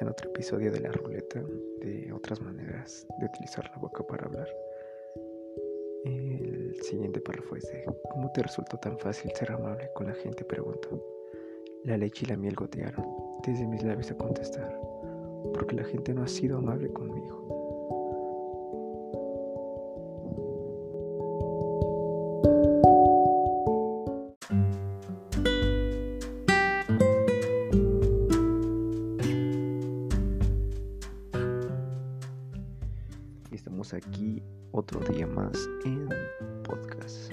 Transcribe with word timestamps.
en 0.00 0.08
otro 0.08 0.30
episodio 0.30 0.70
de 0.70 0.80
la 0.80 0.90
ruleta, 0.92 1.42
de 1.80 2.12
otras 2.12 2.40
maneras 2.40 3.06
de 3.18 3.26
utilizar 3.26 3.68
la 3.70 3.78
boca 3.78 4.06
para 4.06 4.26
hablar. 4.26 4.48
El 6.04 6.76
siguiente 6.82 7.20
párrafo 7.20 7.56
es 7.56 7.64
de 7.72 7.84
¿Cómo 8.10 8.30
te 8.32 8.42
resultó 8.42 8.78
tan 8.78 8.98
fácil 8.98 9.30
ser 9.34 9.52
amable 9.52 9.90
con 9.94 10.06
la 10.06 10.14
gente? 10.14 10.44
Pregunto. 10.44 11.04
La 11.84 11.96
leche 11.96 12.24
y 12.26 12.28
la 12.28 12.36
miel 12.36 12.54
gotearon 12.54 13.04
desde 13.46 13.66
mis 13.66 13.82
labios 13.82 14.10
a 14.10 14.16
contestar, 14.16 14.80
porque 15.54 15.76
la 15.76 15.84
gente 15.84 16.12
no 16.12 16.22
ha 16.22 16.28
sido 16.28 16.58
amable 16.58 16.92
conmigo. 16.92 17.57
Aquí 33.78 34.42
otro 34.72 34.98
día 35.00 35.24
más 35.24 35.70
en 35.84 36.08
podcast. 36.64 37.32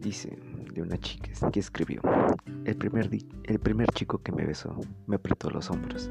Dice 0.00 0.36
de 0.74 0.82
una 0.82 0.98
chica 0.98 1.30
que 1.52 1.60
escribió, 1.60 2.02
el 2.64 2.76
primer, 2.76 3.08
el 3.44 3.60
primer 3.60 3.86
chico 3.92 4.20
que 4.20 4.32
me 4.32 4.44
besó 4.44 4.76
me 5.06 5.14
apretó 5.14 5.50
los 5.50 5.70
hombros 5.70 6.10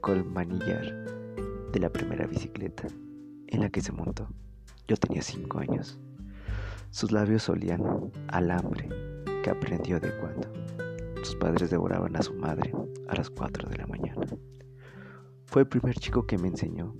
con 0.00 0.16
el 0.16 0.24
manillar 0.24 1.04
de 1.70 1.78
la 1.78 1.90
primera 1.90 2.26
bicicleta 2.26 2.88
en 3.48 3.60
la 3.60 3.68
que 3.68 3.82
se 3.82 3.92
montó. 3.92 4.26
Yo 4.88 4.96
tenía 4.96 5.20
cinco 5.20 5.58
años. 5.58 6.00
Sus 6.90 7.12
labios 7.12 7.46
olían 7.50 8.10
al 8.28 8.50
hambre 8.50 8.88
que 9.42 9.50
aprendió 9.50 10.00
de 10.00 10.16
cuando. 10.18 10.50
Sus 11.22 11.36
padres 11.36 11.68
devoraban 11.68 12.16
a 12.16 12.22
su 12.22 12.32
madre 12.32 12.72
a 13.06 13.16
las 13.16 13.28
4 13.28 13.68
de 13.68 13.76
la 13.76 13.86
mañana. 13.86 14.26
Fue 15.44 15.62
el 15.62 15.68
primer 15.68 15.96
chico 15.96 16.26
que 16.26 16.38
me 16.38 16.48
enseñó 16.48 16.96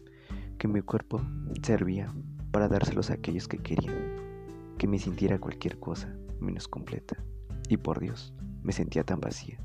que 0.65 0.69
mi 0.69 0.81
cuerpo 0.81 1.21
servía 1.63 2.11
para 2.51 2.69
dárselos 2.69 3.11
a 3.11 3.15
aquellos 3.15 3.49
que 3.49 3.59
querían, 3.59 4.73
que 4.79 4.89
me 4.89 4.99
sintiera 4.99 5.39
cualquier 5.39 5.79
cosa 5.79 6.17
menos 6.41 6.69
completa. 6.69 7.23
Y 7.69 7.77
por 7.77 8.01
Dios, 8.01 8.33
me 8.63 8.73
sentía 8.73 9.05
tan 9.05 9.21
vacía, 9.21 9.63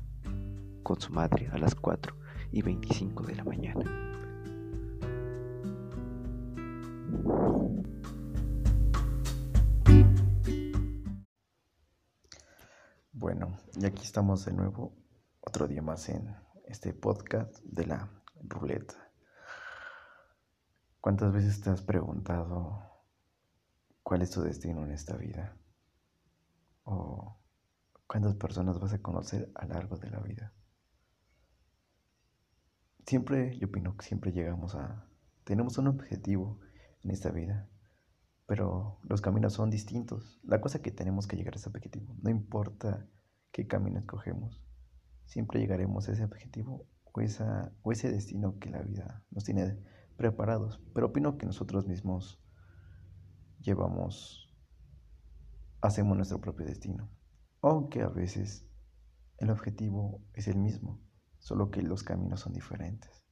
con 0.82 1.00
su 1.00 1.10
madre 1.10 1.48
a 1.52 1.56
las 1.56 1.74
4 1.74 2.14
y 2.52 2.60
25 2.60 3.22
de 3.22 3.34
la 3.34 3.44
mañana. 3.44 3.82
Bueno, 13.12 13.56
y 13.80 13.86
aquí 13.86 14.02
estamos 14.02 14.44
de 14.44 14.52
nuevo, 14.52 14.94
otro 15.40 15.66
día 15.66 15.80
más 15.80 16.10
en 16.10 16.36
este 16.66 16.92
podcast 16.92 17.58
de 17.62 17.86
la 17.86 18.22
ruleta. 18.42 19.09
¿Cuántas 21.00 21.32
veces 21.32 21.62
te 21.62 21.70
has 21.70 21.80
preguntado 21.80 22.82
cuál 24.02 24.20
es 24.20 24.30
tu 24.30 24.42
destino 24.42 24.84
en 24.84 24.90
esta 24.90 25.16
vida? 25.16 25.56
¿O 26.84 27.38
cuántas 28.06 28.34
personas 28.34 28.78
vas 28.78 28.92
a 28.92 29.00
conocer 29.00 29.50
a 29.54 29.64
lo 29.64 29.74
largo 29.74 29.96
de 29.96 30.10
la 30.10 30.20
vida? 30.20 30.52
Siempre, 33.06 33.58
yo 33.58 33.68
opino 33.68 33.96
que 33.96 34.04
siempre 34.04 34.32
llegamos 34.32 34.74
a... 34.74 35.06
Tenemos 35.44 35.78
un 35.78 35.86
objetivo 35.86 36.60
en 37.02 37.12
esta 37.12 37.30
vida, 37.30 37.66
pero 38.44 38.98
los 39.04 39.22
caminos 39.22 39.54
son 39.54 39.70
distintos. 39.70 40.38
La 40.42 40.60
cosa 40.60 40.82
que 40.82 40.90
tenemos 40.90 41.26
que 41.26 41.36
llegar 41.36 41.54
a 41.54 41.56
ese 41.56 41.70
objetivo, 41.70 42.14
no 42.20 42.28
importa 42.28 43.06
qué 43.52 43.66
camino 43.66 43.98
escogemos, 43.98 44.62
siempre 45.24 45.60
llegaremos 45.60 46.08
a 46.08 46.12
ese 46.12 46.24
objetivo 46.24 46.86
o, 47.04 47.20
esa, 47.22 47.72
o 47.80 47.90
ese 47.90 48.10
destino 48.10 48.58
que 48.58 48.68
la 48.68 48.82
vida 48.82 49.24
nos 49.30 49.44
tiene 49.44 49.78
preparados, 50.20 50.78
pero 50.92 51.06
opino 51.06 51.38
que 51.38 51.46
nosotros 51.46 51.86
mismos 51.86 52.38
llevamos, 53.58 54.54
hacemos 55.80 56.14
nuestro 56.14 56.42
propio 56.42 56.66
destino, 56.66 57.08
aunque 57.62 58.02
a 58.02 58.08
veces 58.08 58.68
el 59.38 59.48
objetivo 59.48 60.20
es 60.34 60.46
el 60.46 60.58
mismo, 60.58 61.00
solo 61.38 61.70
que 61.70 61.80
los 61.80 62.02
caminos 62.02 62.40
son 62.40 62.52
diferentes. 62.52 63.24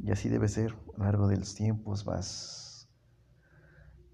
Y 0.00 0.10
así 0.10 0.28
debe 0.28 0.48
ser, 0.48 0.72
a 0.72 0.98
lo 0.98 1.04
largo 1.04 1.28
de 1.28 1.36
los 1.36 1.54
tiempos 1.54 2.04
vas 2.04 2.90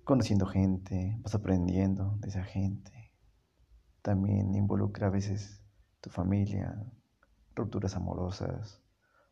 conociendo 0.04 0.44
gente, 0.44 1.18
vas 1.22 1.34
aprendiendo 1.34 2.18
de 2.18 2.28
esa 2.28 2.44
gente. 2.44 3.14
También 4.02 4.54
involucra 4.54 5.06
a 5.06 5.10
veces 5.10 5.64
tu 6.02 6.10
familia, 6.10 6.76
rupturas 7.54 7.96
amorosas 7.96 8.82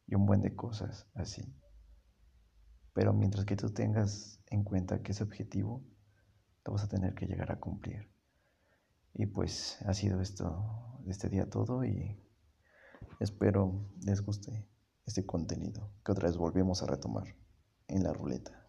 y 0.06 0.14
un 0.14 0.24
buen 0.24 0.40
de 0.40 0.56
cosas 0.56 1.06
así. 1.14 1.42
Pero 2.92 3.12
mientras 3.12 3.44
que 3.44 3.56
tú 3.56 3.70
tengas 3.70 4.42
en 4.48 4.64
cuenta 4.64 5.02
que 5.02 5.12
ese 5.12 5.22
objetivo 5.22 5.84
lo 6.64 6.72
vas 6.72 6.84
a 6.84 6.88
tener 6.88 7.14
que 7.14 7.26
llegar 7.26 7.52
a 7.52 7.60
cumplir. 7.60 8.10
Y 9.14 9.26
pues 9.26 9.78
ha 9.86 9.94
sido 9.94 10.20
esto 10.20 11.00
de 11.04 11.10
este 11.10 11.28
día 11.28 11.48
todo 11.48 11.84
y 11.84 12.20
espero 13.18 13.88
les 14.04 14.22
guste 14.22 14.68
este 15.04 15.26
contenido 15.26 15.92
que 16.04 16.12
otra 16.12 16.28
vez 16.28 16.36
volvemos 16.36 16.82
a 16.82 16.86
retomar 16.86 17.36
en 17.88 18.02
la 18.02 18.12
ruleta. 18.12 18.59